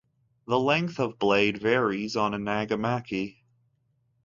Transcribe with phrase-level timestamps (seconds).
[0.47, 3.43] The length of blade varies on a nagamaki.